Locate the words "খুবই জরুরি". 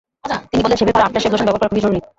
1.71-1.99